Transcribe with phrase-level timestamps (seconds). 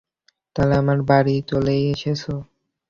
[0.55, 2.21] তাহলে আমার বাড়ি চলেই এসেছ?